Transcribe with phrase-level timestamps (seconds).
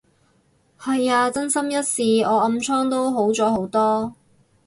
[0.79, 4.15] 係啊，真心一試，我暗瘡都好咗好多